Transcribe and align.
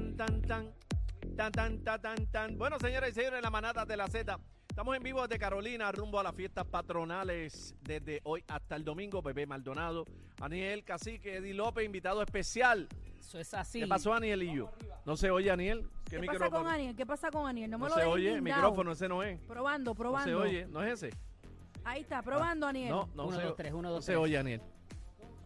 tan, 0.00 0.16
tan, 0.16 0.42
tan. 0.42 0.74
Tan, 1.36 1.52
tan, 1.52 1.84
tan, 1.84 2.00
tan, 2.00 2.26
tan. 2.26 2.58
Bueno, 2.58 2.78
señores 2.78 3.10
y 3.10 3.14
señores, 3.14 3.42
la 3.42 3.50
manada 3.50 3.84
de 3.84 3.96
la 3.96 4.08
Z. 4.08 4.38
Estamos 4.68 4.96
en 4.96 5.02
vivo 5.02 5.22
desde 5.22 5.38
Carolina, 5.38 5.90
rumbo 5.92 6.20
a 6.20 6.22
las 6.22 6.34
fiestas 6.34 6.64
patronales 6.64 7.74
desde 7.82 8.20
hoy 8.24 8.44
hasta 8.48 8.76
el 8.76 8.84
domingo. 8.84 9.20
Bebé 9.20 9.46
Maldonado, 9.46 10.04
Aniel 10.40 10.84
Cacique, 10.84 11.36
Eddie 11.36 11.54
López, 11.54 11.84
invitado 11.84 12.22
especial. 12.22 12.88
Eso 13.18 13.38
es 13.38 13.52
así. 13.52 13.80
¿Qué 13.80 13.86
pasó, 13.86 14.14
Aniel 14.14 14.42
y 14.42 14.54
yo? 14.54 14.70
¿No 15.04 15.16
se 15.16 15.30
oye, 15.30 15.50
Aniel? 15.50 15.88
¿Qué, 16.08 16.18
pasa 16.18 16.32
micrófono? 16.32 16.62
con 16.62 16.66
Aniel? 16.72 16.96
¿Qué 16.96 17.06
pasa 17.06 17.30
con 17.30 17.46
Aniel? 17.48 17.70
No 17.70 17.78
me 17.78 17.84
No 17.84 17.88
lo 17.90 17.94
se 17.96 18.04
oye, 18.04 18.32
el 18.34 18.42
micrófono 18.42 18.92
ese 18.92 19.08
no 19.08 19.22
es. 19.22 19.38
Probando, 19.40 19.90
No 19.90 19.94
probando. 19.94 20.28
se 20.28 20.34
oye, 20.34 20.66
¿no 20.66 20.82
es 20.82 21.02
ese? 21.02 21.16
Ahí 21.84 22.02
está, 22.02 22.22
probando, 22.22 22.66
Aniel. 22.66 22.90
No, 22.90 23.08
no 23.14 23.26
Uno, 23.26 23.36
se, 23.36 23.42
dos, 23.42 23.56
tres, 23.56 23.72
uno, 23.72 23.82
no 23.82 23.90
dos, 23.94 24.04
se 24.04 24.16
oye, 24.16 24.38
Aniel. 24.38 24.62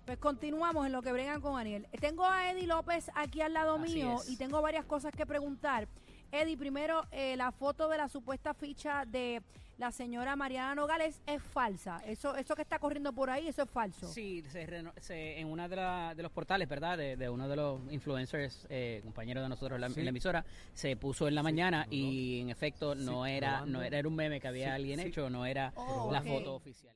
Pues 0.05 0.18
continuamos 0.18 0.84
en 0.86 0.93
lo 0.93 1.00
que 1.02 1.12
bregan 1.12 1.41
con 1.41 1.59
Aniel. 1.59 1.87
Tengo 1.98 2.27
a 2.27 2.50
Eddie 2.50 2.66
López 2.66 3.11
aquí 3.14 3.41
al 3.41 3.55
lado 3.55 3.77
Así 3.77 3.95
mío 3.95 4.16
es. 4.20 4.28
y 4.28 4.37
tengo 4.37 4.61
varias 4.61 4.84
cosas 4.84 5.12
que 5.12 5.24
preguntar. 5.24 5.88
Eddie, 6.30 6.56
primero, 6.59 7.05
eh, 7.11 7.37
la 7.37 7.52
foto 7.52 7.88
de 7.88 7.97
la 7.97 8.09
supuesta 8.09 8.52
ficha 8.55 9.05
de 9.06 9.41
la 9.78 9.91
señora 9.92 10.37
Mariana 10.37 10.75
Nogales 10.75 11.20
es 11.27 11.42
falsa. 11.42 12.02
Eso, 12.06 12.37
eso 12.37 12.55
que 12.55 12.62
está 12.62 12.78
corriendo 12.78 13.12
por 13.14 13.30
ahí, 13.30 13.48
eso 13.48 13.62
es 13.62 13.70
falso. 13.70 14.06
Sí, 14.09 14.42
se 14.48 14.66
se- 15.01 15.41
en 15.41 15.48
uno 15.48 15.69
de, 15.69 15.77
la- 15.77 16.14
de 16.14 16.23
los 16.23 16.33
portales, 16.33 16.69
¿verdad? 16.69 16.98
De, 16.98 17.16
de 17.16 17.28
uno 17.30 17.48
de 17.48 17.56
los 17.56 17.80
influencers, 17.91 18.66
eh, 18.69 19.00
compañeros 19.05 19.42
de 19.42 19.48
nosotros 19.48 19.77
en 19.77 19.80
la, 19.80 19.89
Sí. 19.91 20.00
en 20.00 20.05
la 20.06 20.11
emisora, 20.11 20.45
se 20.75 20.97
puso 20.97 21.28
en 21.28 21.34
la 21.34 21.42
mañana 21.42 21.86
y 21.91 22.41
en 22.41 22.50
efecto 22.50 22.95
no 22.95 23.25
era 23.27 23.48
probando. 23.61 23.78
no 23.78 23.83
era, 23.84 23.98
era 23.98 24.09
un 24.09 24.14
meme 24.16 24.39
que 24.41 24.48
había 24.48 24.66
Sí, 24.66 24.70
alguien 24.73 25.00
sí. 25.00 25.06
hecho, 25.06 25.30
no 25.30 25.47
era 25.47 25.73
Oh, 25.77 26.11
la 26.12 26.20
ok. 26.20 26.27
foto 26.27 26.55
oficial. 26.56 26.95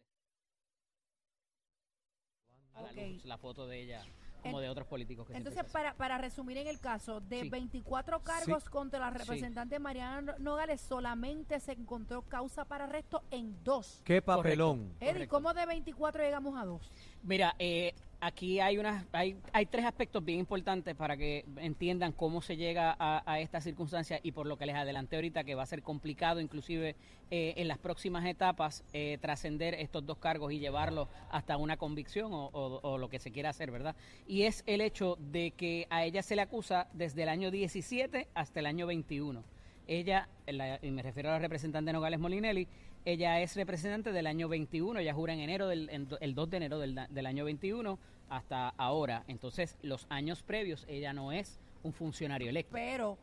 A 2.79 2.83
la 2.83 2.91
Ok. 2.91 2.97
luz, 3.13 3.25
la 3.25 3.39
foto 3.39 3.67
de 3.67 3.81
ella, 3.83 4.03
como 4.43 4.59
En- 4.59 4.65
de 4.65 4.71
otros 4.71 4.87
políticos 4.87 5.27
que 5.27 5.37
Entonces, 5.37 5.65
para, 5.73 5.95
para 5.95 6.17
resumir 6.19 6.57
en 6.59 6.69
el 6.69 6.79
caso, 6.79 7.21
de 7.21 7.43
Sí. 7.43 7.49
24 7.49 8.21
cargos 8.23 8.69
contra 8.71 9.01
la 9.01 9.11
representante 9.11 9.79
Mariana 9.79 10.37
Nogales, 10.39 10.81
solamente 10.81 11.59
se 11.61 11.73
encontró 11.73 12.23
causa 12.23 12.65
para 12.65 12.85
arresto 12.85 13.23
en 13.31 13.63
dos. 13.65 14.01
Qué 14.05 14.23
papelón. 14.23 14.93
Eddie, 15.01 15.13
Correcto. 15.13 15.35
¿cómo 15.37 15.55
de 15.55 15.67
24 15.67 16.23
llegamos 16.23 16.57
a 16.57 16.65
dos? 16.65 16.91
Mira, 17.23 17.55
eh, 17.59 17.95
aquí 18.21 18.59
hay 18.61 18.79
unas, 18.79 19.05
hay, 19.13 19.37
hay 19.53 19.67
tres 19.67 19.85
aspectos 19.85 20.25
bien 20.25 20.39
importantes 20.41 20.95
para 20.97 21.17
que 21.17 21.45
entiendan 21.57 22.13
cómo 22.13 22.43
se 22.43 22.57
llega 22.57 22.97
a, 22.99 23.23
a 23.31 23.41
esta 23.41 23.61
circunstancia 23.61 24.19
y 24.23 24.33
por 24.33 24.47
lo 24.47 24.57
que 24.57 24.67
les 24.67 24.75
adelanté 24.75 25.17
ahorita 25.17 25.45
que 25.45 25.55
va 25.55 25.63
a 25.63 25.67
ser 25.67 25.83
complicado, 25.83 26.41
inclusive 26.41 26.97
eh, 27.31 27.55
en 27.57 27.69
las 27.69 27.79
próximas 27.79 28.25
etapas 28.27 28.83
eh, 28.93 29.19
trascender 29.21 29.75
estos 29.75 30.05
dos 30.05 30.19
cargos 30.19 30.53
y 30.53 30.59
llevarlos 30.59 31.09
hasta 31.31 31.57
una 31.57 31.77
convicción 31.77 32.33
o, 32.33 32.47
o- 32.47 32.81
o 32.83 32.99
lo 32.99 33.09
que 33.09 33.19
se 33.19 33.31
quiera 33.31 33.51
hacer, 33.51 33.71
¿verdad? 33.71 33.95
Y 34.27 34.43
es 34.43 34.65
el 34.67 34.81
hecho 34.81 35.17
de 35.21 35.53
que 35.53 35.87
a 35.91 36.05
ella 36.05 36.23
se 36.23 36.35
le 36.37 36.43
acusa 36.43 36.89
desde 36.95 37.23
el 37.23 37.29
año 37.29 37.51
17 37.51 38.29
hasta 38.35 38.61
el 38.61 38.67
año 38.67 38.87
21. 38.87 39.45
Ella, 39.87 40.29
la- 40.47 40.79
y 40.83 40.91
me 40.91 41.03
refiero 41.03 41.31
a 41.31 41.33
la 41.33 41.39
representante 41.39 41.93
Nogales 41.95 42.21
Molinelli, 42.21 42.69
ella 43.05 43.41
es 43.41 43.57
representante 43.57 44.13
del 44.13 44.27
año 44.27 44.49
21, 44.49 45.01
ella 45.01 45.15
jura 45.15 45.33
en 45.33 45.41
enero, 45.41 45.69
del, 45.69 45.89
en 45.91 46.09
el 46.21 46.35
2 46.35 46.51
de 46.51 46.57
enero 46.57 46.79
del, 46.79 47.01
del 47.09 47.27
año 47.27 47.45
21 47.45 47.99
hasta 48.29 48.69
ahora. 48.77 49.25
Entonces, 49.29 49.77
los 49.83 50.07
años 50.11 50.43
previos, 50.43 50.85
ella 50.89 51.13
no 51.13 51.33
es 51.33 51.59
un 51.83 51.93
funcionario 51.93 52.51
electo. 52.51 52.73
Pero 52.75 53.17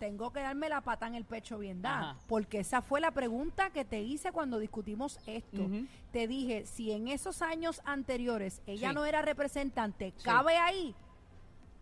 tengo 0.00 0.32
que 0.32 0.40
darme 0.40 0.68
la 0.68 0.80
pata 0.80 1.06
en 1.08 1.14
el 1.16 1.24
pecho 1.24 1.58
bien 1.58 1.82
dada, 1.82 2.10
Ajá. 2.10 2.20
porque 2.28 2.60
esa 2.60 2.82
fue 2.82 3.00
la 3.00 3.10
pregunta 3.10 3.70
que 3.70 3.84
te 3.84 4.00
hice 4.00 4.30
cuando 4.32 4.58
discutimos 4.58 5.18
esto. 5.26 5.68
Te 6.12 6.26
dije, 6.28 6.66
si 6.66 6.92
en 6.92 7.08
esos 7.08 7.42
años 7.42 7.80
anteriores 7.84 8.62
ella 8.66 8.90
Sí. 8.90 8.94
no 8.94 9.04
era 9.04 9.22
representante, 9.22 10.12
Sí. 10.16 10.24
¿cabe 10.24 10.56
ahí? 10.56 10.94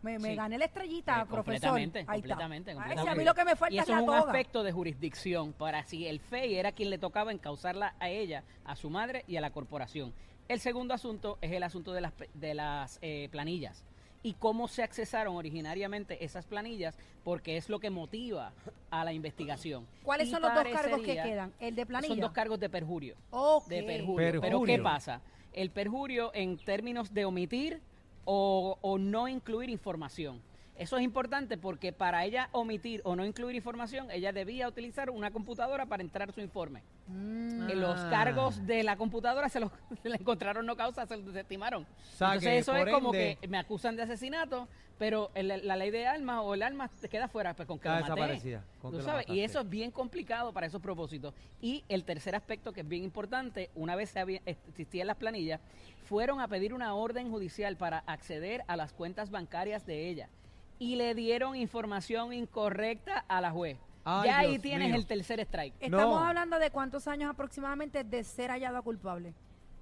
Me, 0.07 0.21
me 0.21 0.29
Sí. 0.31 0.37
gané 0.37 0.57
la 0.57 0.67
estrellita, 0.67 1.13
Eh, 1.23 1.27
profesor. 1.27 1.45
completamente, 1.45 1.99
Ahí 1.99 2.05
está. 2.05 2.15
completamente, 2.15 2.71
Ay, 2.71 2.75
si 2.77 2.79
completamente. 2.81 3.11
a 3.11 3.15
mí 3.17 3.25
lo 3.25 3.35
que 3.35 3.45
me 3.45 3.57
falta 3.57 3.75
Y 3.75 3.79
es 3.81 3.89
la 3.89 3.95
es 3.97 4.01
un 4.03 4.07
toga. 4.07 4.19
aspecto 4.21 4.63
de 4.63 4.71
jurisdicción 4.73 5.53
para 5.53 5.83
si 5.85 6.07
el 6.07 6.21
FEI 6.21 6.55
era 6.55 6.71
quien 6.71 6.91
le 6.91 6.99
tocaba 6.99 7.33
encauzarla 7.33 7.95
a 7.99 8.09
ella, 8.09 8.45
a 8.65 8.77
su 8.77 8.89
madre 8.89 9.25
y 9.27 9.37
a 9.37 9.41
la 9.41 9.51
corporación. 9.51 10.13
El 10.49 10.61
segundo 10.61 10.95
asunto 10.95 11.39
es 11.41 11.51
el 11.51 11.65
asunto 11.65 11.93
de 11.93 12.01
las, 12.03 12.13
pe- 12.13 12.31
de 12.35 12.55
las 12.55 13.01
eh, 13.03 13.29
planillas 13.33 13.85
y 14.23 14.35
cómo 14.35 14.69
se 14.69 14.85
accesaron 14.85 15.35
originariamente 15.37 16.25
esas 16.25 16.47
planillas, 16.47 16.97
porque 17.25 17.57
es 17.57 17.69
lo 17.69 17.81
que 17.81 17.91
motiva 17.91 18.53
a 18.91 19.05
la 19.05 19.13
investigación. 19.13 19.87
¿Cuáles 20.05 20.29
Y 20.29 20.31
son 20.31 20.43
los 20.43 20.55
dos 20.55 20.65
cargos 20.73 21.01
que 21.03 21.15
quedan? 21.15 21.53
El 21.59 21.75
de 21.75 21.85
planilla. 21.85 22.13
Son 22.15 22.21
dos 22.21 22.31
cargos 22.33 22.61
de 22.61 22.71
perjurio 22.71 23.17
de 23.69 23.83
perjurio. 23.83 24.17
Perjurio. 24.17 24.41
Pero 24.41 24.63
¿qué 24.63 24.79
pasa? 24.79 25.21
El 25.53 25.71
perjurio 25.71 26.31
en 26.33 26.59
términos 26.59 27.13
de 27.13 27.25
omitir 27.25 27.81
o, 28.27 28.79
o 28.83 28.99
no 28.99 29.27
incluir 29.27 29.71
información. 29.71 30.43
Eso 30.79 30.99
es 30.99 31.05
importante 31.05 31.57
porque 31.57 31.93
para 31.93 32.25
ella 32.25 32.49
omitir 32.53 33.01
o 33.05 33.17
no 33.17 33.25
incluir 33.25 33.57
información, 33.57 34.11
ella 34.11 34.33
debía 34.33 34.69
utilizar 34.69 35.09
una 35.09 35.31
computadora 35.31 35.87
para 35.87 36.03
entrar 36.03 36.33
su 36.33 36.41
informe. 36.41 36.83
Mm. 37.09 37.71
Los 37.77 37.99
Ah. 37.99 38.09
cargos 38.11 38.67
de 38.67 38.83
la 38.83 38.97
computadora 38.97 39.49
se 39.49 39.59
los 39.61 39.71
se 40.03 40.09
le 40.11 40.17
encontraron 40.17 40.67
no 40.67 40.77
causa, 40.77 41.07
se 41.07 41.17
los 41.17 41.27
desestimaron. 41.27 41.85
O 41.85 42.17
sea, 42.17 42.29
Entonces 42.35 42.61
eso 42.61 42.77
es 42.77 42.93
como 42.93 43.13
ende- 43.13 43.39
que 43.41 43.49
me 43.49 43.57
acusan 43.59 43.97
de 43.97 44.03
asesinato, 44.03 44.69
pero 44.99 45.31
el- 45.35 45.67
la 45.67 45.77
ley 45.77 45.91
de 45.91 46.07
armas 46.07 46.41
o 46.43 46.53
el 46.53 46.63
arma 46.63 46.89
te 46.89 47.09
queda 47.09 47.29
fuera, 47.29 47.55
pues 47.55 47.67
con 47.67 47.79
que 47.79 47.89
lo 47.89 47.95
maté. 47.95 48.05
desaparecida, 48.05 48.65
con 48.83 48.91
Tú 48.91 48.99
que 48.99 49.03
lo 49.03 49.09
sabes, 49.09 49.29
y 49.31 49.41
eso 49.41 49.61
es 49.61 49.69
bien 49.71 49.91
complicado 49.91 50.53
para 50.53 50.67
esos 50.67 50.83
propósitos. 50.83 51.33
Y 51.61 51.85
el 51.89 52.05
tercer 52.05 52.35
aspecto 52.35 52.73
que 52.75 52.81
es 52.83 52.89
bien 52.89 53.03
importante, 53.03 53.71
una 53.75 53.97
vez 53.97 54.11
se 54.11 54.21
había, 54.21 54.41
existían 54.45 55.07
las 55.07 55.17
planillas, 55.17 55.61
fueron 56.05 56.41
a 56.41 56.49
pedir 56.49 56.75
una 56.75 56.95
orden 56.95 57.31
judicial 57.31 57.77
para 57.79 57.99
acceder 58.07 58.63
a 58.69 58.77
las 58.77 58.93
cuentas 58.93 59.31
bancarias 59.31 59.87
de 59.87 60.09
ella. 60.11 60.29
Y 60.79 60.97
le 60.97 61.15
dieron 61.15 61.57
información 61.57 62.33
incorrecta 62.33 63.25
a 63.29 63.41
la 63.41 63.51
juez. 63.51 63.79
Ay, 64.05 64.29
ya 64.29 64.39
ahí 64.39 64.51
Dios 64.53 64.63
tienes 64.63 64.89
mío. 64.89 64.97
el 64.97 65.07
tercer 65.07 65.41
strike. 65.41 65.75
Estamos 65.81 66.21
No. 66.21 66.25
hablando 66.25 66.59
de 66.59 66.71
cuántos 66.71 67.09
años 67.09 67.31
aproximadamente 67.31 68.05
de 68.05 68.23
ser 68.25 68.51
hallado 68.51 68.83
culpable. 68.83 69.35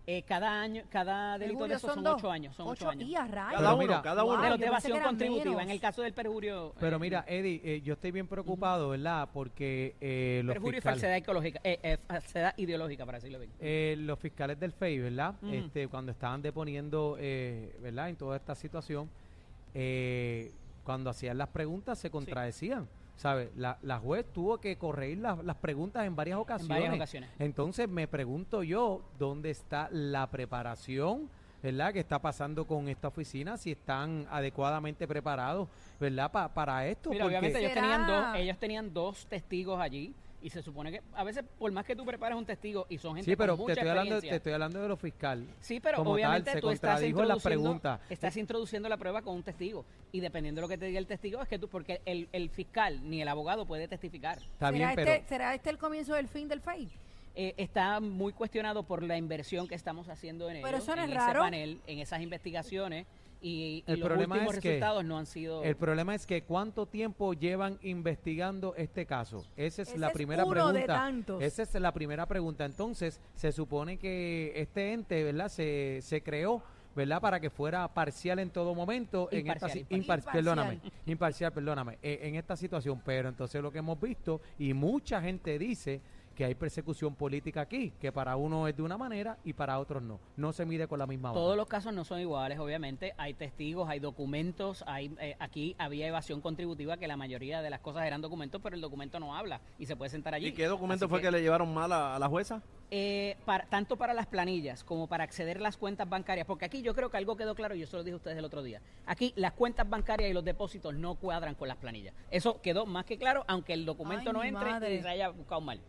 Eh, 0.07 0.23
cada 0.23 0.61
año, 0.61 0.83
cada 0.91 1.39
delito 1.39 1.67
de 1.67 1.75
esos 1.77 1.95
son, 1.95 2.07
ocho 2.07 2.31
años. 2.31 2.55
Son 2.55 2.69
ocho, 2.69 2.91
años. 2.91 3.09
y 3.09 3.17
a 3.17 3.27
rayos. 3.27 3.59
Cada 3.61 3.63
Pero 3.63 3.75
uno, 3.75 3.83
mira, 3.87 4.03
cada 4.03 4.23
uno. 4.25 4.37
Wow, 4.37 4.59
de 4.59 4.67
eran 4.67 5.03
contributiva. 5.03 5.45
menos. 5.47 5.63
En 5.63 5.71
el 5.71 5.81
caso 5.81 6.03
del 6.03 6.13
perjurio. 6.13 6.75
Pero 6.79 6.97
eh, 6.97 7.01
mira, 7.01 7.25
Eddie, 7.27 7.61
eh, 7.65 7.81
yo 7.83 7.95
estoy 7.95 8.11
bien 8.11 8.27
preocupado, 8.27 8.91
¿verdad? 8.91 9.31
Porque 9.33 9.97
eh, 10.03 10.43
los, 10.45 10.55
perjurio 10.55 10.79
y 10.79 10.83
falsedad, 10.83 11.17
ecológica, 11.17 11.61
eh, 11.65 11.81
eh, 11.83 11.99
falsedad 12.07 12.53
ideológica, 12.59 13.07
para 13.07 13.17
decirlo 13.19 13.39
bien. 13.39 13.51
eh, 13.61 13.95
los 13.99 14.19
fiscales 14.19 14.61
del 14.61 14.73
FEI, 14.73 14.99
¿verdad? 14.99 15.35
Este, 15.51 15.89
cuando 15.89 16.13
estaban 16.13 16.43
deponiendo, 16.43 17.17
eh, 17.19 17.75
¿verdad? 17.81 18.11
En 18.11 18.17
toda 18.17 18.37
esta 18.37 18.55
situación, 18.55 19.09
eh, 19.73 20.53
cuando 20.85 21.11
hacían 21.11 21.39
las 21.39 21.49
preguntas 21.49 21.99
se 21.99 22.11
contradecían. 22.11 22.87
¿Sabes? 23.17 23.51
La, 23.57 23.79
la 23.83 24.01
juez 24.01 24.27
tuvo 24.33 24.59
que 24.59 24.77
corregir 24.77 25.19
las, 25.19 25.43
las 25.45 25.55
preguntas 25.57 26.05
en 26.05 26.17
varias 26.17 26.35
En 26.35 26.41
ocasiones. 26.43 26.69
varias 26.77 26.95
ocasiones. 26.95 27.31
Entonces 27.39 27.89
me 27.89 28.09
pregunto 28.09 28.65
yo, 28.65 29.03
¿dónde 29.21 29.51
está 29.51 29.89
la 29.93 30.29
preparación? 30.31 31.29
¿Verdad? 31.63 31.93
¿Qué 31.93 32.01
está 32.01 32.19
pasando 32.21 32.67
con 32.67 32.89
esta 32.89 33.09
oficina? 33.09 33.57
Si 33.57 33.71
están 33.71 34.27
adecuadamente 34.31 35.07
preparados, 35.07 35.69
¿verdad? 36.01 36.31
Pa- 36.31 36.53
para 36.53 36.87
esto. 36.89 37.09
Mira, 37.11 37.25
porque- 37.25 37.37
obviamente 37.39 37.61
ellos 37.61 37.73
tenían, 37.73 38.07
dos, 38.07 38.27
ellos 38.35 38.59
tenían 38.59 38.93
dos 38.93 39.27
testigos 39.27 39.81
allí 39.81 40.13
y 40.45 40.51
se 40.51 40.61
supone 40.61 40.93
que 40.93 41.01
a 41.15 41.25
veces 41.25 41.43
por 41.59 41.73
más 41.73 41.87
que 41.87 41.97
tú 41.97 42.05
prepares 42.05 42.37
un 42.37 42.45
testigo 42.45 42.85
y 42.91 42.99
son 42.99 43.17
gente 43.17 43.31
Sí, 43.31 43.35
pero 43.35 43.57
con 43.57 43.65
te 43.65 43.73
mucha 43.73 43.81
estoy, 43.81 43.89
hablando, 43.89 44.21
te 44.21 44.37
estoy 44.37 44.53
hablando 44.53 44.83
de 44.83 44.89
lo 44.89 44.97
fiscal. 44.99 45.47
Sí, 45.59 45.81
pero 45.81 45.97
como 45.97 46.11
tal, 46.11 46.15
obviamente 46.17 46.53
se 46.53 46.61
tú 46.61 46.71
estás 46.71 46.91
contradijo 46.91 47.23
en 47.23 47.29
las 47.29 47.37
introduciendo, 47.39 47.81
preguntas. 47.81 48.01
estás 48.11 48.37
introduciendo 48.37 48.89
la 48.91 48.99
prueba 48.99 49.23
con 49.23 49.37
un 49.37 49.43
testigo 49.43 49.87
y 50.13 50.21
dependiendo 50.21 50.59
de 50.61 50.63
lo 50.65 50.69
que 50.69 50.77
te 50.77 50.85
diga 50.85 50.99
el 50.99 51.07
testigo 51.07 51.41
es 51.41 51.49
que 51.49 51.59
tú 51.59 51.69
porque 51.69 52.03
el, 52.05 52.29
el 52.33 52.51
fiscal 52.51 53.01
ni 53.09 53.23
el 53.23 53.29
abogado 53.29 53.65
puede 53.65 53.89
testificar. 53.89 54.37
Está 54.37 54.67
¿Será, 54.67 54.71
bien, 54.71 54.89
este, 54.91 55.05
pero 55.05 55.29
¿Será 55.31 55.55
este 55.55 55.71
el 55.71 55.79
comienzo 55.79 56.13
del 56.13 56.29
fin 56.29 56.47
del 56.47 56.61
FEI? 56.61 56.91
Eh, 57.37 57.55
está 57.57 57.99
muy 58.01 58.35
cuestionado 58.35 58.83
por 58.83 59.03
la 59.03 59.17
inversión 59.17 59.67
que 59.67 59.75
estamos 59.75 60.11
haciendo 60.11 60.51
en 60.51 60.57
Pero 60.57 60.69
ello, 60.69 60.77
eso 60.77 60.95
no 60.95 61.03
en 61.05 61.09
es 61.11 61.17
ese 61.17 61.27
raro. 61.27 61.41
panel, 61.41 61.81
en 61.87 62.01
esas 62.01 62.21
investigaciones 62.21 63.07
y, 63.45 63.85
y 63.87 63.93
El 63.93 64.01
los 64.01 64.09
problema 64.09 64.35
últimos 64.37 64.55
es 64.55 64.61
que 64.61 64.69
resultados 64.71 65.05
no 65.05 65.19
han 65.19 65.27
sido 65.27 65.63
el 65.63 65.77
problema 65.77 66.15
es 66.15 66.27
que 66.27 66.43
cuánto 66.45 66.87
tiempo 66.87 67.35
llevan 67.35 67.79
investigando 67.83 68.75
este 68.77 69.05
caso. 69.07 69.45
Esa 69.57 69.83
es 69.83 69.89
Ese 69.89 69.99
la 69.99 70.09
es 70.09 70.13
primera 70.15 70.45
uno 70.45 70.55
de 70.69 70.73
pregunta. 70.81 70.95
tantos. 70.95 71.43
Esa 71.43 71.63
es 71.63 71.75
la 71.75 71.93
primera 71.93 72.27
pregunta. 72.27 72.65
Entonces, 72.65 73.21
se 73.35 73.53
supone 73.53 73.99
que 73.99 74.53
este 74.57 74.93
ente, 74.93 75.23
¿verdad? 75.25 75.49
Se, 75.49 75.99
se 76.03 76.23
creó, 76.23 76.63
¿verdad? 76.97 77.21
Para 77.21 77.39
que 77.41 77.51
fuera 77.51 77.87
parcial 77.93 78.39
en 78.39 78.51
todo 78.51 78.75
momento. 78.75 79.29
en 79.31 79.47
esta, 79.49 79.67
Imparcial, 79.67 79.73
si- 79.73 79.95
imparcial. 79.95 80.01
impar- 80.01 80.19
Imparcial. 80.19 80.33
Perdóname, 80.33 80.81
imparcial, 81.07 81.53
perdóname. 81.53 81.99
eh, 82.03 82.21
en 82.23 82.37
esta 82.37 82.57
situación. 82.57 83.03
Pero 83.05 83.29
entonces 83.29 83.61
lo 83.61 83.71
que 83.71 83.79
hemos 83.79 84.01
visto, 84.01 84.41
y 84.59 84.73
mucha 84.73 85.21
gente 85.21 85.59
dice 85.59 86.01
que 86.35 86.45
hay 86.45 86.55
persecución 86.55 87.15
política 87.15 87.61
aquí, 87.63 87.93
que 88.01 88.11
para 88.13 88.37
uno 88.37 88.67
es 88.69 88.77
de 88.77 88.83
una 88.83 88.99
manera 88.99 89.39
y 89.45 89.53
para 89.53 89.79
otros 89.79 90.03
no. 90.03 90.21
No 90.37 90.53
se 90.53 90.65
mide 90.67 90.89
con 90.89 90.99
la 90.99 91.07
misma. 91.07 91.33
Todos 91.33 91.57
los 91.57 91.67
casos 91.67 91.93
no 91.93 92.05
son 92.05 92.21
iguales, 92.21 92.59
obviamente. 92.59 93.15
Hay 93.17 93.35
testigos, 93.35 93.89
hay 93.89 94.01
documentos. 94.01 94.83
Hay, 94.87 95.15
eh, 95.21 95.37
aquí 95.39 95.77
había 95.79 96.07
evasión 96.09 96.41
contributiva, 96.41 96.97
que 96.97 97.07
la 97.07 97.17
mayoría 97.17 97.63
de 97.63 97.71
las 97.71 97.81
cosas 97.81 98.05
eran 98.07 98.21
documentos, 98.21 98.61
pero 98.63 98.75
el 98.75 98.83
documento 98.83 99.21
no 99.21 99.35
habla 99.37 99.61
y 99.79 99.87
se 99.87 99.97
puede 99.97 100.11
sentar 100.11 100.35
allí. 100.35 100.49
¿Y 100.49 100.53
qué 100.53 100.67
documento 100.67 101.05
Así 101.07 101.11
fue 101.11 101.21
que, 101.21 101.31
le 101.31 101.41
llevaron 101.43 101.73
mal 101.73 101.93
a, 101.93 102.17
a 102.17 102.19
la 102.19 102.29
jueza? 102.29 102.63
eh, 102.91 103.37
para- 103.45 103.65
tanto 103.67 103.97
para 103.97 104.15
las 104.15 104.27
planillas 104.27 104.85
como 104.85 105.07
para 105.09 105.25
acceder 105.25 105.57
a 105.57 105.61
las 105.61 105.77
cuentas 105.77 106.09
bancarias, 106.09 106.47
porque 106.47 106.65
aquí 106.65 106.83
yo 106.83 106.95
creo 106.95 107.11
que 107.11 107.17
algo 107.17 107.37
quedó 107.37 107.55
claro, 107.55 107.75
y 107.75 107.81
yo 107.81 107.87
se 107.87 107.97
lo 107.97 108.05
dije 108.05 108.13
a 108.13 108.17
ustedes 108.17 108.37
el 108.39 108.45
otro 108.45 108.63
día. 108.63 108.81
Aquí 109.07 109.33
las 109.37 109.53
cuentas 109.53 109.89
bancarias 109.89 110.31
y 110.31 110.35
los 110.35 110.45
depósitos 110.45 110.95
no 110.95 111.15
cuadran 111.17 111.55
con 111.55 111.67
las 111.67 111.77
planillas. 111.79 112.15
Eso 112.31 112.61
quedó 112.61 112.87
más 112.87 113.05
que 113.05 113.19
claro, 113.19 113.45
aunque 113.49 113.73
el 113.73 113.85
documento 113.85 114.31
Ay, 114.31 114.33
no 114.35 114.45
entre 114.45 114.71
madre. 114.71 114.95
y 114.97 115.03
se 115.03 115.09
haya 115.09 115.29
buscado 115.31 115.61
mal. 115.61 115.81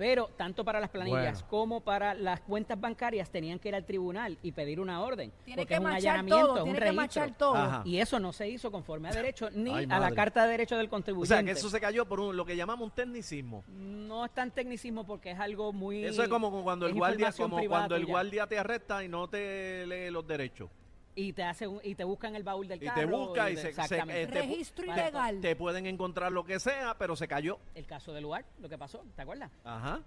Pero 0.00 0.30
tanto 0.34 0.64
para 0.64 0.80
las 0.80 0.88
planillas 0.88 1.34
Bueno. 1.42 1.46
como 1.50 1.80
para 1.82 2.14
las 2.14 2.40
cuentas 2.40 2.80
bancarias 2.80 3.28
tenían 3.28 3.58
que 3.58 3.68
ir 3.68 3.74
al 3.74 3.84
tribunal 3.84 4.38
y 4.42 4.50
pedir 4.52 4.80
una 4.80 5.02
orden. 5.02 5.30
Tiene 5.44 5.60
porque 5.60 5.68
que 5.68 5.74
es 5.74 5.80
un 5.80 5.86
allanamiento, 5.88 6.46
todo, 6.46 6.56
es 6.56 6.62
un 6.62 6.74
registro. 6.74 7.32
todo. 7.36 7.82
Y 7.84 7.98
eso 7.98 8.18
no 8.18 8.32
se 8.32 8.48
hizo 8.48 8.72
conforme 8.72 9.10
a 9.10 9.12
derecho 9.12 9.50
ni 9.54 9.70
Ay, 9.70 9.86
a 9.90 9.98
la. 10.00 10.10
Carta 10.12 10.44
de 10.44 10.52
Derechos 10.52 10.78
del 10.78 10.86
O 10.86 10.90
Contribuyente. 10.90 11.34
sea, 11.34 11.44
que 11.44 11.50
eso 11.50 11.68
se 11.68 11.78
cayó 11.82 12.06
por 12.06 12.18
un- 12.18 12.34
lo 12.34 12.46
que 12.46 12.56
llamamos 12.56 12.86
un 12.86 12.94
tecnicismo. 12.94 13.62
No 13.68 14.24
es 14.24 14.30
tan 14.32 14.50
tecnicismo 14.52 15.04
porque 15.06 15.32
es 15.32 15.38
algo 15.38 15.70
muy... 15.74 16.02
Eso 16.02 16.22
es 16.22 16.30
como 16.30 16.62
cuando 16.64 16.86
el 16.86 16.94
guardia, 16.94 17.30
como 17.32 17.62
cuando 17.68 17.94
el 17.94 18.06
guardia 18.06 18.46
te 18.46 18.58
arresta 18.58 19.04
y 19.04 19.08
no 19.08 19.28
te 19.28 19.84
lee 19.86 20.10
los 20.10 20.26
derechos. 20.26 20.70
Y 21.14 21.32
te 21.32 21.42
hace 21.42 21.66
un- 21.66 21.80
y 21.82 21.94
te 21.94 22.04
buscan 22.04 22.34
el 22.36 22.42
baúl 22.44 22.68
del 22.68 22.82
Y 22.82 22.86
carro 22.86 23.00
te 23.00 23.06
busca 23.06 23.50
y 23.50 23.56
se- 23.56 23.72
se- 23.72 23.96
eh, 23.98 24.26
te 24.26 24.40
Registro 24.40 24.84
ilegal. 24.86 25.40
Te 25.40 25.56
pueden 25.56 25.86
encontrar 25.86 26.30
lo 26.32 26.44
que 26.44 26.60
sea, 26.60 26.96
pero 26.98 27.16
se 27.16 27.26
cayó. 27.28 27.58
el 27.74 27.86
caso 27.86 28.12
del 28.12 28.22
lugar 28.22 28.44
lo 28.60 28.68
que 28.68 28.78
pasó 28.78 29.04
te 29.16 29.22
acuerdas 29.22 29.50
Ajá. 29.64 30.00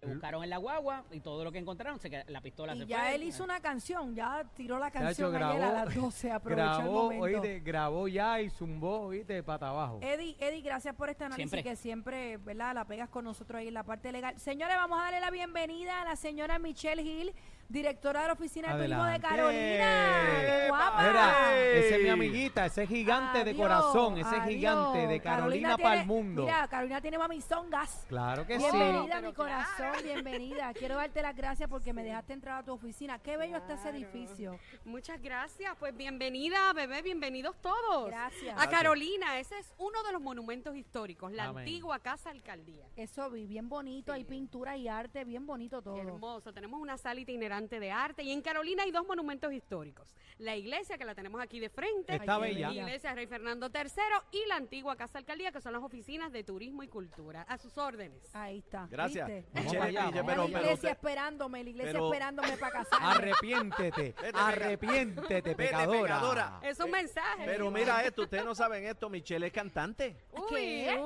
te 0.00 0.06
buscaron 0.06 0.44
en 0.44 0.50
la 0.50 0.58
guagua 0.58 1.02
y 1.10 1.18
todo 1.18 1.42
lo 1.42 1.50
que 1.50 1.58
encontraron 1.58 1.98
se 1.98 2.08
queda- 2.08 2.22
la 2.28 2.40
pistola 2.40 2.72
Y 2.76 2.78
se 2.82 2.86
ya 2.86 3.00
fue 3.00 3.14
él 3.16 3.24
hizo 3.24 3.42
una 3.42 3.58
canción, 3.58 4.14
ya 4.14 4.44
tiró 4.54 4.78
la 4.78 4.92
canción 4.92 5.34
ayer 5.34 5.62
a 5.64 5.72
las 5.84 5.94
12, 5.94 6.30
aprovechó 6.32 6.62
el 6.62 6.76
grabó, 6.84 7.02
momento. 7.02 7.24
oíste, 7.24 7.60
grabó 7.60 8.06
ya 8.06 8.40
y 8.40 8.48
zumbó, 8.50 9.00
oíste, 9.06 9.42
para 9.42 9.70
abajo. 9.70 9.98
Eddie, 10.00 10.36
Eddie, 10.38 10.62
gracias 10.62 10.94
por 10.94 11.10
este 11.10 11.24
análisis 11.24 11.50
Siempre. 11.50 11.68
que 11.68 11.74
siempre, 11.76 12.36
¿verdad? 12.36 12.74
La 12.74 12.84
pegas 12.84 13.08
con 13.08 13.24
nosotros 13.24 13.58
ahí 13.58 13.66
en 13.68 13.74
la 13.74 13.82
parte 13.82 14.12
legal. 14.12 14.38
Señores, 14.38 14.76
vamos 14.76 15.00
a 15.00 15.02
darle 15.02 15.18
la 15.18 15.32
bienvenida 15.32 16.00
a 16.00 16.04
la 16.04 16.14
señora 16.14 16.60
Michelle 16.60 17.02
Hill, 17.02 17.32
directora 17.68 18.22
de 18.22 18.26
la 18.28 18.32
Oficina 18.32 18.74
de 18.74 18.84
Turismo 18.84 19.04
de. 19.04 19.20
Carolina. 19.20 20.30
¡Qué 20.40 20.66
guapa! 20.68 21.02
Mira, 21.06 21.60
esa 21.74 21.96
es 21.96 22.02
mi 22.02 22.08
amiguita, 22.08 22.66
ese 22.66 22.86
gigante 22.86 23.44
de 23.44 23.54
corazón, 23.54 24.16
ese 24.16 24.28
adiós. 24.28 24.46
gigante 24.46 25.06
de 25.06 25.20
Carolina 25.20 25.76
para 25.76 26.00
el 26.00 26.06
mundo. 26.06 26.44
Mira, 26.44 26.66
Carolina 26.68 27.00
tiene 27.00 27.18
mamizongas. 27.18 28.06
Claro 28.08 28.46
que 28.46 28.58
sí. 28.58 28.66
Bienvenida, 28.72 29.20
mi 29.20 29.32
corazón, 29.34 29.92
bienvenida. 30.02 30.72
Quiero 30.72 30.96
darte 30.96 31.20
las 31.20 31.36
gracias 31.36 31.68
porque 31.68 31.92
me 31.92 32.02
dejaste 32.02 32.32
entrar 32.32 32.60
a 32.60 32.62
tu 32.64 32.72
oficina. 32.72 33.18
Qué 33.18 33.36
bello 33.36 33.58
está 33.58 33.74
ese 33.74 33.90
edificio. 33.90 34.58
Muchas 34.84 35.20
gracias. 35.20 35.76
Pues 35.78 35.94
bienvenida, 35.94 36.72
bebé, 36.72 37.02
bienvenidos 37.02 37.56
todos. 37.60 38.08
Gracias. 38.08 38.56
A 38.58 38.68
Carolina, 38.70 39.38
ese 39.38 39.58
es 39.58 39.74
uno 39.76 40.02
de 40.04 40.12
los 40.12 40.22
monumentos 40.22 40.74
históricos, 40.74 41.32
la 41.32 41.44
Amén. 41.44 41.58
antigua 41.58 41.98
Casa 41.98 42.30
Alcaldía. 42.30 42.86
Eso 42.96 43.28
vi 43.30 43.46
bien 43.46 43.68
bonito, 43.68 44.12
hay 44.12 44.24
pintura 44.24 44.76
y 44.76 44.88
arte, 44.88 45.24
bien 45.24 45.46
bonito 45.46 45.82
todo. 45.82 45.98
Hermoso. 45.98 46.52
Tenemos 46.54 46.80
una 46.80 46.96
sala 46.96 47.20
itinerante 47.20 47.57
de 47.66 47.90
arte 47.90 48.22
y 48.22 48.30
en 48.30 48.40
Carolina 48.40 48.84
hay 48.84 48.92
dos 48.92 49.04
monumentos 49.06 49.52
históricos. 49.52 50.06
La 50.38 50.54
iglesia, 50.54 50.96
que 50.96 51.04
la 51.04 51.16
tenemos 51.16 51.40
aquí 51.40 51.58
de 51.58 51.68
frente. 51.68 52.14
Está 52.14 52.38
bella. 52.38 52.68
bella. 52.68 52.82
Iglesia 52.82 53.12
Rey 53.12 53.26
Fernando 53.26 53.68
III 53.74 53.90
y 54.30 54.46
la 54.46 54.54
antigua 54.54 54.94
Casa 54.94 55.18
Alcaldía, 55.18 55.50
que 55.50 55.60
son 55.60 55.72
las 55.72 55.82
oficinas 55.82 56.30
de 56.30 56.44
turismo 56.44 56.84
y 56.84 56.88
cultura. 56.88 57.42
A 57.42 57.58
sus 57.58 57.76
órdenes. 57.76 58.22
Ahí 58.34 58.58
está. 58.58 58.86
Gracias. 58.88 59.28
allá, 59.28 60.12
pero, 60.24 60.46
la 60.46 60.60
iglesia 60.60 60.90
esperándome, 60.92 61.64
la 61.64 61.70
iglesia 61.70 61.92
pero- 61.92 62.06
esperándome 62.06 62.56
para 62.56 62.72
casarme. 62.72 63.06
Arrepiéntete, 63.08 64.14
arrepiéntete, 64.32 65.54
pecadora. 65.56 66.02
pecadora. 66.02 66.60
Es 66.62 66.78
un 66.78 66.90
mensaje. 66.92 67.42
Pero 67.44 67.70
mira 67.72 68.04
esto, 68.04 68.22
ustedes 68.22 68.44
no 68.44 68.54
saben 68.54 68.84
esto, 68.84 69.08
Michelle 69.08 69.46
es 69.48 69.52
cantante. 69.52 70.16
Uy, 70.32 70.46
¿Qué? 70.50 70.94
Eh. 70.94 70.98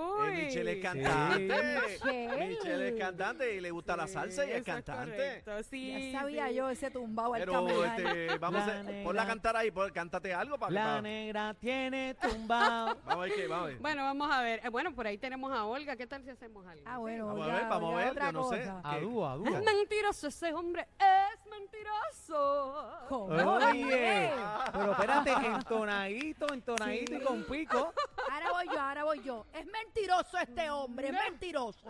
Michelle 0.45 0.71
es 0.73 0.77
Sí. 0.77 0.83
cantante. 0.83 1.39
Michelle. 1.39 2.47
Michelle 2.49 2.89
es 2.89 2.95
cantante 2.99 3.55
y 3.57 3.61
le 3.61 3.71
gusta 3.71 3.97
la 3.97 4.07
Sí, 4.07 4.13
salsa 4.13 4.45
y 4.47 4.51
es 4.51 4.63
cantante. 4.63 5.11
correcto, 5.17 5.63
sí, 5.65 6.13
Ya 6.13 6.21
sabía 6.21 6.42
yo 6.51 6.69
ese 6.71 6.91
tumbado 6.91 7.35
al 7.35 7.41
Pero 7.41 7.53
caminar. 7.53 8.01
este, 8.01 8.39
vamos 8.39 8.63
a 8.63 8.67
La 8.67 8.73
hacer, 8.73 8.85
negra. 8.85 9.05
ponla 9.05 9.23
a 9.23 9.27
cantar 9.27 9.57
ahí, 9.57 9.71
pon- 9.71 9.91
cántate 9.93 10.35
algo 10.35 10.59
para 10.59 10.73
La 10.73 10.83
para- 10.85 11.03
negra 11.03 11.55
tiene 11.55 12.15
tumbado. 12.15 12.97
Vamos 13.07 13.17
a 13.17 13.17
ver 13.29 13.35
qué, 13.35 13.47
vamos 13.47 13.65
a 13.65 13.69
ver. 13.69 13.79
Bueno, 13.79 14.03
vamos 14.05 14.31
a 14.33 14.43
ver. 14.43 14.61
Eh, 14.65 14.69
bueno, 14.69 14.95
por 14.95 15.07
ahí 15.07 15.19
tenemos 15.19 15.53
a 15.53 15.65
Olga. 15.65 15.97
¿Qué 15.97 16.07
tal 16.07 16.23
si 16.25 16.31
hacemos 16.31 16.67
algo? 16.67 16.83
Ah, 16.87 16.99
bueno, 16.99 17.27
Vamos 17.27 17.45
a 17.45 17.49
ya- 17.49 17.55
ver, 17.57 17.69
vamos 17.69 17.89
a 17.89 17.93
ya 17.93 17.97
ver, 18.05 18.11
otra 18.11 18.27
yo 18.27 18.33
no 18.33 18.49
sé. 18.49 18.59
cosa. 18.61 18.83
¿Qué? 18.83 18.89
Adúa, 18.97 19.33
adúa. 19.33 19.49
Es 19.59 19.65
mentiroso 19.65 20.27
ese 20.29 20.53
hombre, 20.55 20.89
es 20.99 21.51
mentiroso. 21.51 22.89
¿Cómo? 23.09 23.27
Oye, 23.27 24.31
pero 24.73 24.93
espérate, 24.93 25.31
entonadito, 25.47 26.53
entonadito 26.53 27.15
y 27.15 27.21
con 27.21 27.45
pico. 27.45 27.93
Ahora 28.31 28.53
voy 28.53 28.67
yo, 28.73 28.81
ahora 28.81 29.05
voy 29.05 29.23
yo. 29.23 29.47
Es 29.53 29.67
mentiroso 29.67 30.39
este 30.39 30.71
hombre, 30.71 31.09
es 31.09 31.15
mentiroso. 31.15 31.89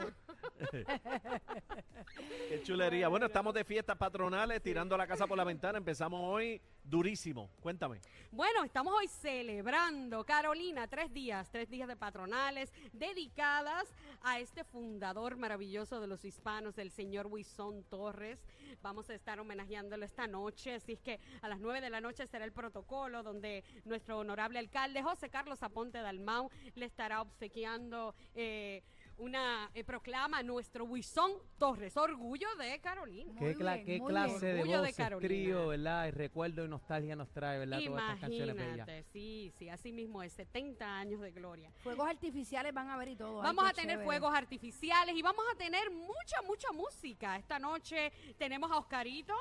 Qué 2.48 2.62
chulería. 2.62 3.08
Bueno, 3.08 3.26
estamos 3.26 3.54
de 3.54 3.64
fiestas 3.64 3.96
patronales, 3.96 4.62
tirando 4.62 4.96
la 4.96 5.06
casa 5.06 5.26
por 5.26 5.36
la 5.36 5.44
ventana. 5.44 5.78
Empezamos 5.78 6.20
hoy 6.22 6.60
durísimo. 6.84 7.50
Cuéntame. 7.60 8.00
Bueno, 8.30 8.64
estamos 8.64 8.94
hoy 8.96 9.08
celebrando, 9.08 10.24
Carolina, 10.24 10.86
tres 10.88 11.12
días, 11.12 11.50
tres 11.50 11.68
días 11.68 11.88
de 11.88 11.96
patronales 11.96 12.72
dedicadas 12.92 13.92
a 14.22 14.38
este 14.40 14.64
fundador 14.64 15.36
maravilloso 15.36 16.00
de 16.00 16.06
los 16.06 16.24
hispanos, 16.24 16.78
el 16.78 16.90
señor 16.90 17.26
Huizón 17.26 17.84
Torres. 17.84 18.38
Vamos 18.82 19.10
a 19.10 19.14
estar 19.14 19.38
homenajeándolo 19.38 20.04
esta 20.04 20.26
noche, 20.26 20.74
así 20.74 20.92
es 20.92 21.00
que 21.00 21.20
a 21.40 21.48
las 21.48 21.60
nueve 21.60 21.80
de 21.80 21.90
la 21.90 22.00
noche 22.00 22.26
será 22.26 22.44
el 22.44 22.52
protocolo 22.52 23.22
donde 23.22 23.64
nuestro 23.84 24.18
honorable 24.18 24.58
alcalde 24.58 25.02
José 25.02 25.28
Carlos 25.28 25.62
Aponte 25.62 25.98
Dalmau 25.98 26.50
le 26.74 26.86
estará 26.86 27.20
obsequiando 27.20 28.14
eh, 28.34 28.82
una 29.18 29.70
eh, 29.74 29.84
proclama 29.84 30.38
a 30.38 30.42
nuestro 30.42 30.84
Huizón 30.84 31.32
Torres, 31.58 31.96
orgullo 31.96 32.48
de 32.56 32.80
Carolina. 32.80 33.32
Muy 33.32 33.52
¿Qué, 33.52 33.56
cla- 33.56 33.74
bien, 33.74 33.86
qué 33.86 33.98
muy 33.98 34.10
clase 34.10 34.30
bien. 34.32 34.40
de 34.40 34.52
Orgullo 34.60 34.72
de 34.72 34.78
voces, 34.88 34.96
Carolina. 34.96 35.28
trío, 35.28 35.66
¿verdad? 35.68 36.06
Y 36.08 36.10
recuerdo 36.10 36.64
y 36.64 36.68
nostalgia 36.68 37.14
nos 37.16 37.30
trae, 37.30 37.58
¿verdad? 37.58 37.80
Todas 37.84 38.02
estas 38.02 38.20
canciones 38.20 38.54
bellas. 38.56 38.74
Imagínate, 38.76 39.02
sí, 39.12 39.52
sí, 39.58 39.68
así 39.68 39.92
mismo 39.92 40.22
es, 40.22 40.32
70 40.32 40.98
años 40.98 41.20
de 41.20 41.30
gloria. 41.30 41.70
Fuegos 41.82 42.08
artificiales 42.08 42.72
van 42.74 42.88
a 42.90 42.96
ver 42.96 43.08
y 43.08 43.16
todo. 43.16 43.36
Vamos 43.42 43.64
a 43.64 43.72
tener 43.72 43.90
chévere. 43.92 44.04
fuegos 44.04 44.34
artificiales 44.34 45.14
y 45.16 45.22
vamos 45.22 45.44
a 45.52 45.56
tener 45.56 45.90
mucha, 45.90 46.42
mucha 46.46 46.72
música. 46.72 47.36
Esta 47.36 47.58
noche 47.58 48.12
tenemos 48.38 48.70
a 48.70 48.78
Oscarito. 48.78 49.34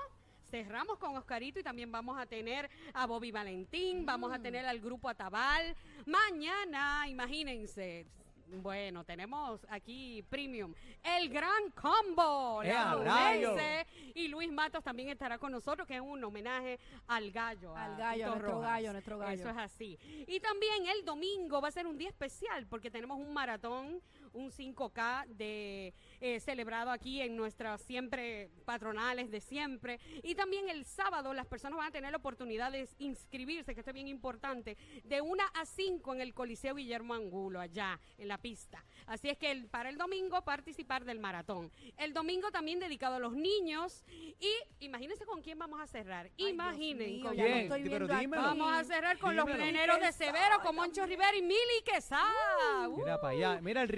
Cerramos 0.49 0.97
con 0.97 1.15
Oscarito 1.15 1.61
y 1.61 1.63
también 1.63 1.89
vamos 1.93 2.19
a 2.19 2.25
tener 2.25 2.69
a 2.93 3.05
Bobby 3.07 3.31
Valentín, 3.31 4.05
vamos 4.05 4.33
a 4.33 4.37
Mm. 4.37 4.41
tener 4.43 4.65
al 4.65 4.81
grupo 4.81 5.07
Atabal. 5.07 5.73
Mañana, 6.05 7.07
imagínense, 7.07 8.05
bueno, 8.55 9.03
tenemos 9.03 9.65
aquí 9.69 10.23
Premium, 10.29 10.73
el 11.03 11.29
Gran 11.29 11.71
Combo, 11.71 12.61
¡Eh! 12.63 12.73
Ludense, 12.91 13.87
y 14.15 14.27
Luis 14.27 14.51
Matos 14.51 14.83
también 14.83 15.09
estará 15.09 15.37
con 15.37 15.51
nosotros, 15.51 15.87
que 15.87 15.95
es 15.95 16.01
un 16.01 16.23
homenaje 16.23 16.79
al 17.07 17.31
gallo. 17.31 17.75
a 17.75 17.85
Al 17.85 17.97
gallo, 17.97 18.27
nuestro 18.27 18.51
Rojas. 18.51 18.69
gallo, 18.69 18.91
nuestro 18.91 19.17
gallo. 19.17 19.41
Eso 19.41 19.49
es 19.49 19.57
así. 19.57 19.97
Y 20.27 20.39
también 20.39 20.87
el 20.87 21.05
domingo 21.05 21.61
va 21.61 21.69
a 21.69 21.71
ser 21.71 21.87
un 21.87 21.97
día 21.97 22.09
especial 22.09 22.67
porque 22.67 22.91
tenemos 22.91 23.17
un 23.19 23.33
maratón, 23.33 24.01
un 24.33 24.51
5K 24.51 25.25
de 25.27 25.93
eh, 26.19 26.39
celebrado 26.39 26.91
aquí 26.91 27.21
en 27.21 27.35
nuestras 27.35 27.81
siempre 27.81 28.49
patronales 28.65 29.29
de 29.31 29.41
siempre. 29.41 29.99
Y 30.23 30.35
también 30.35 30.69
el 30.69 30.85
sábado 30.85 31.33
las 31.33 31.45
personas 31.47 31.77
van 31.77 31.87
a 31.87 31.91
tener 31.91 32.11
la 32.11 32.17
oportunidad 32.17 32.71
de 32.71 32.87
inscribirse, 32.99 33.73
que 33.73 33.81
esto 33.81 33.91
es 33.91 33.95
bien 33.95 34.07
importante, 34.07 34.77
de 35.03 35.21
1 35.21 35.43
a 35.55 35.65
5 35.65 36.13
en 36.13 36.21
el 36.21 36.33
Coliseo 36.33 36.75
Guillermo 36.75 37.13
Angulo, 37.13 37.59
allá 37.59 37.99
en 38.17 38.27
la 38.27 38.37
pista. 38.37 38.83
Así 39.05 39.29
es 39.29 39.37
que 39.37 39.51
el- 39.51 39.67
para 39.67 39.89
el 39.89 39.97
domingo 39.97 40.41
participar 40.43 41.03
del 41.05 41.19
maratón. 41.19 41.71
El 41.97 42.13
domingo 42.13 42.51
también 42.51 42.79
dedicado 42.79 43.15
a 43.15 43.19
los 43.19 43.33
niños. 43.33 44.03
Y 44.39 44.51
imagínense 44.85 45.25
con 45.25 45.41
quién 45.41 45.57
vamos 45.59 45.79
a 45.81 45.87
cerrar. 45.87 46.29
Ay, 46.37 46.49
Imaginen 46.49 47.09
mío, 47.11 47.25
con 47.25 47.35
quién. 47.35 47.47
estoy 47.57 47.83
Pero 47.89 48.07
dímelo. 48.07 48.43
Vamos 48.43 48.73
a 48.73 48.83
cerrar 48.83 49.17
con 49.19 49.35
los 49.35 49.45
pleneros 49.45 49.99
de 49.99 50.11
Severo 50.11 50.59
con 50.63 50.75
Moncho. 50.75 51.05
Rivera 51.05 51.35
y 51.35 51.41
Mili 51.41 51.81
Quesada. 51.83 52.87
Uh, 52.89 52.97
Mira 52.97 53.19
para 53.19 53.33
allá, 53.33 53.61
mira 53.61 53.81
el 53.81 53.89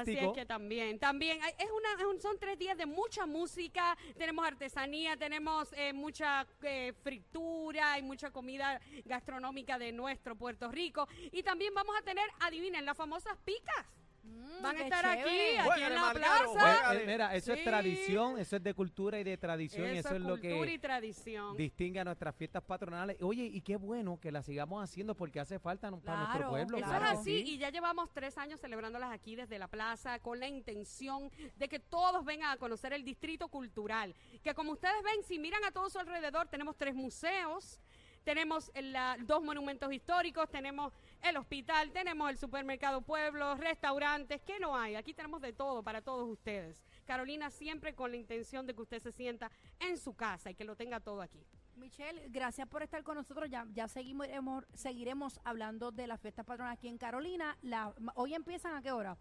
Así 0.00 0.14
es 0.30 0.32
que 0.34 0.46
también, 0.46 0.98
también 0.98 1.42
hay- 1.42 1.54
es 1.58 1.70
una, 1.70 1.92
es 1.98 2.04
un- 2.06 2.20
son 2.20 2.38
tres 2.38 2.58
días 2.58 2.76
de 2.76 2.86
mucha 2.86 3.26
música, 3.26 3.96
tenemos 4.16 4.46
artesanía, 4.46 5.16
tenemos 5.16 5.72
eh, 5.74 5.92
mucha 5.92 6.46
eh, 6.62 6.92
fritura 7.02 7.98
y 7.98 8.02
mucha 8.02 8.30
comida 8.30 8.80
gastronómica 9.04 9.78
de 9.78 9.92
nuestro 9.92 10.36
Puerto 10.36 10.70
Rico. 10.70 11.06
Y 11.32 11.42
también 11.42 11.72
vamos 11.74 11.94
a 11.98 12.02
tener, 12.02 12.28
adivinen, 12.40 12.84
las 12.84 12.96
famosas 12.96 13.36
picas 13.44 13.86
Mm, 14.22 14.62
Van 14.62 14.76
a 14.76 14.80
estar 14.82 15.04
chévere. 15.16 15.58
aquí, 15.60 15.82
en 15.82 15.94
la 15.94 16.12
plaza. 16.12 16.94
Eh, 16.94 17.04
mira, 17.06 17.34
eso 17.36 17.52
Sí. 17.54 17.58
es 17.60 17.64
tradición, 17.64 18.38
eso 18.38 18.56
es 18.56 18.62
de 18.62 18.74
cultura 18.74 19.20
y 19.20 19.24
de 19.24 19.36
tradición, 19.36 19.94
y 19.94 19.98
eso 19.98 20.14
es 20.16 20.20
lo 20.20 20.30
cultura 20.38 20.66
y 20.70 20.72
que 20.72 20.78
tradición. 20.80 21.56
distingue 21.56 22.00
a 22.00 22.04
nuestras 22.04 22.34
fiestas 22.34 22.62
patronales. 22.64 23.16
Oye, 23.22 23.44
y 23.44 23.60
qué 23.60 23.76
bueno 23.76 24.18
que 24.20 24.32
las 24.32 24.44
sigamos 24.46 24.82
haciendo 24.82 25.14
porque 25.14 25.38
hace 25.38 25.58
falta 25.60 25.90
¿no? 25.90 26.00
para 26.00 26.18
nuestro 26.18 26.38
Claro, 26.38 26.50
pueblo. 26.50 26.76
Eso 26.78 26.86
claro 26.86 27.04
es 27.04 27.10
que 27.12 27.16
así, 27.18 27.42
sí. 27.46 27.54
y 27.54 27.58
ya 27.58 27.70
llevamos 27.70 28.10
tres 28.12 28.36
años 28.36 28.60
celebrándolas 28.60 29.12
aquí 29.12 29.36
desde 29.36 29.58
la 29.58 29.68
plaza 29.68 30.18
con 30.18 30.40
la 30.40 30.48
intención 30.48 31.30
de 31.56 31.68
que 31.68 31.78
todos 31.78 32.24
vengan 32.24 32.50
a 32.50 32.56
conocer 32.56 32.92
el 32.92 33.04
distrito 33.04 33.48
cultural. 33.48 34.14
Que 34.42 34.54
como 34.54 34.72
ustedes 34.72 35.00
ven, 35.04 35.22
si 35.22 35.38
miran 35.38 35.62
a 35.64 35.70
todo 35.70 35.88
su 35.88 35.98
alrededor, 36.00 36.48
tenemos 36.48 36.76
tres 36.76 36.94
museos, 36.96 37.80
tenemos 38.24 38.70
el, 38.74 38.92
la- 38.92 39.16
dos 39.20 39.42
monumentos 39.42 39.92
históricos, 39.92 40.48
tenemos 40.50 40.92
el 41.22 41.36
hospital, 41.36 41.90
tenemos 41.92 42.30
el 42.30 42.38
supermercado 42.38 43.00
Pueblo, 43.02 43.54
restaurantes, 43.56 44.40
¿qué 44.42 44.58
no 44.60 44.76
hay? 44.76 44.94
Aquí 44.94 45.14
tenemos 45.14 45.40
de 45.40 45.52
todo 45.52 45.82
para 45.82 46.00
todos 46.02 46.28
ustedes. 46.28 46.82
Carolina 47.06 47.50
siempre 47.50 47.94
con 47.94 48.10
la 48.10 48.16
intención 48.16 48.66
de 48.66 48.74
que 48.74 48.82
usted 48.82 49.02
se 49.02 49.12
sienta 49.12 49.50
en 49.80 49.96
su 49.98 50.14
casa 50.14 50.50
y 50.50 50.54
que 50.54 50.64
lo 50.64 50.76
tenga 50.76 51.00
todo 51.00 51.22
aquí. 51.22 51.42
Michelle, 51.76 52.26
gracias 52.28 52.66
por 52.68 52.82
estar 52.82 53.02
con 53.04 53.14
nosotros. 53.16 53.48
Ya, 53.48 53.64
ya 53.72 53.86
seguimos, 53.88 54.26
seguiremos 54.74 55.40
hablando 55.44 55.90
de 55.92 56.06
las 56.08 56.20
fiestas 56.20 56.44
patronales 56.44 56.78
aquí 56.78 56.88
en 56.88 56.98
Carolina. 56.98 57.56
La, 57.62 57.94
¿Hoy 58.16 58.34
empiezan 58.34 58.74
a 58.74 58.82
qué 58.82 58.90
hora? 58.92 59.16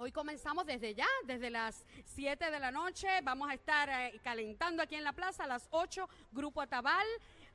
Hoy 0.00 0.12
comenzamos 0.12 0.64
desde 0.64 0.94
ya, 0.94 1.08
desde 1.26 1.50
las 1.50 1.84
7 2.04 2.50
de 2.52 2.60
la 2.60 2.70
noche. 2.70 3.08
Vamos 3.24 3.50
a 3.50 3.54
estar 3.54 3.88
eh, 3.90 4.20
calentando 4.22 4.80
aquí 4.82 4.94
en 4.94 5.02
la 5.02 5.12
plaza 5.12 5.42
a 5.42 5.46
las 5.48 5.66
8, 5.72 6.08
Grupo 6.30 6.60
Atabal. 6.60 7.04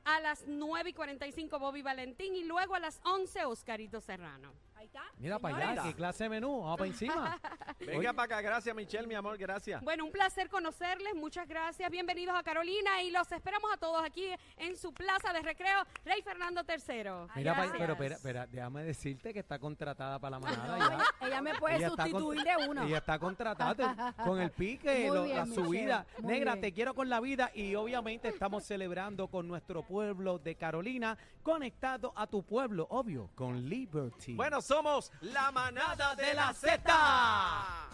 A 0.04 0.20
las 0.20 0.44
9 0.46 0.90
y 0.90 0.92
45, 0.92 1.58
Bobby 1.58 1.82
Valentín. 1.82 2.34
Y 2.36 2.44
luego 2.44 2.74
a 2.74 2.78
las 2.80 3.00
11, 3.04 3.44
Oscarito 3.46 4.00
Serrano. 4.00 4.52
Ahí 4.76 4.86
está. 4.86 5.02
Mira 5.18 5.38
para 5.38 5.56
allá, 5.70 5.82
qué 5.84 5.94
clase 5.94 6.24
de 6.24 6.30
menú, 6.30 6.60
vamos 6.60 6.76
para 6.76 6.88
encima. 6.90 7.40
Venga 7.80 8.12
para 8.12 8.24
acá, 8.24 8.40
gracias 8.42 8.74
Michelle, 8.76 9.06
mi 9.06 9.14
amor, 9.14 9.38
gracias. 9.38 9.80
Bueno, 9.82 10.04
un 10.04 10.10
placer 10.12 10.50
conocerles. 10.50 11.14
Muchas 11.14 11.48
gracias. 11.48 11.88
Bienvenidos 11.90 12.36
a 12.36 12.42
Carolina. 12.42 13.00
Y 13.02 13.10
los 13.10 13.30
esperamos 13.32 13.72
a 13.72 13.76
todos 13.78 14.04
aquí 14.04 14.26
en 14.58 14.76
su 14.76 14.92
plaza 14.92 15.32
de 15.32 15.40
recreo, 15.40 15.84
Rey 16.04 16.20
Fernando 16.22 16.62
III. 16.68 17.28
Mira, 17.36 17.54
pa- 17.56 17.72
pero 17.78 17.92
espera, 17.94 18.16
espera, 18.16 18.46
déjame 18.46 18.82
decirte 18.84 19.32
que 19.32 19.38
está 19.38 19.58
contratada 19.58 20.18
para 20.18 20.32
la 20.32 20.40
manada. 20.40 20.66
No, 20.66 20.78
ya. 20.78 20.94
ella, 20.96 21.04
ella 21.28 21.40
me 21.42 21.54
puede 21.54 21.76
Ella 21.76 21.86
está 21.86 22.02
con- 22.10 22.20
sustituir 22.20 22.42
de 22.42 22.68
una. 22.68 22.84
Ella 22.84 22.98
está 22.98 23.18
contratada 23.18 24.14
con 24.24 24.38
el 24.40 24.50
pique, 24.50 25.06
Muy 25.06 25.16
lo- 25.16 25.24
bien, 25.24 25.36
la 25.36 25.44
Michelle, 25.46 25.66
subida. 25.66 26.06
muy 26.18 26.32
Negra, 26.34 26.52
bien. 26.54 26.60
te 26.62 26.72
quiero 26.74 26.94
con 26.94 27.08
la 27.08 27.20
vida 27.20 27.50
y 27.54 27.74
obviamente 27.76 28.28
estamos 28.28 28.64
celebrando 28.64 29.28
con 29.28 29.48
nuestro 29.48 29.82
pueblo 29.94 30.40
de 30.40 30.56
Carolina, 30.56 31.16
conectado 31.40 32.12
a 32.16 32.26
tu 32.26 32.42
pueblo, 32.42 32.88
obvio, 32.90 33.30
con 33.36 33.68
Liberty. 33.68 34.34
Bueno, 34.34 34.60
somos 34.60 35.12
la 35.20 35.52
manada 35.52 36.16
de 36.16 36.34
la 36.34 36.52
Z. 36.52 37.93